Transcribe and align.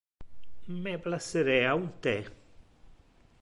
Me 0.85 0.95
placerea 1.03 1.75
un 1.75 1.85
the. 2.01 2.15